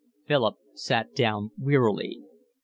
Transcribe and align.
Philip 0.25 0.55
sat 0.73 1.13
down 1.13 1.51
wearily. 1.59 2.23